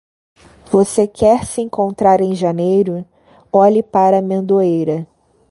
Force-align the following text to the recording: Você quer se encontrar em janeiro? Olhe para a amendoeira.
Você 0.71 1.07
quer 1.07 1.45
se 1.45 1.61
encontrar 1.61 2.21
em 2.21 2.33
janeiro? 2.33 3.05
Olhe 3.53 3.83
para 3.83 4.15
a 4.15 4.19
amendoeira. 4.19 5.05